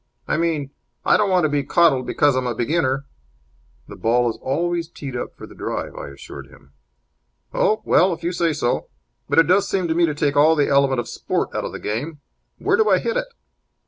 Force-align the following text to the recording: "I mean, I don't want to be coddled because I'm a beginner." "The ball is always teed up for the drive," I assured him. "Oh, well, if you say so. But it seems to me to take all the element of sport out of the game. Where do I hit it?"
"I 0.27 0.35
mean, 0.35 0.71
I 1.05 1.15
don't 1.15 1.29
want 1.29 1.43
to 1.43 1.47
be 1.49 1.61
coddled 1.61 2.07
because 2.07 2.35
I'm 2.35 2.47
a 2.47 2.55
beginner." 2.55 3.05
"The 3.87 3.95
ball 3.95 4.27
is 4.31 4.37
always 4.37 4.87
teed 4.89 5.15
up 5.15 5.35
for 5.35 5.45
the 5.45 5.53
drive," 5.53 5.93
I 5.95 6.07
assured 6.07 6.47
him. 6.47 6.71
"Oh, 7.53 7.83
well, 7.85 8.11
if 8.11 8.23
you 8.23 8.31
say 8.31 8.51
so. 8.51 8.87
But 9.29 9.37
it 9.37 9.61
seems 9.61 9.89
to 9.89 9.93
me 9.93 10.07
to 10.07 10.15
take 10.15 10.35
all 10.35 10.55
the 10.55 10.69
element 10.69 10.99
of 10.99 11.07
sport 11.07 11.53
out 11.53 11.65
of 11.65 11.71
the 11.71 11.79
game. 11.79 12.19
Where 12.57 12.77
do 12.77 12.89
I 12.89 12.97
hit 12.97 13.15
it?" 13.15 13.27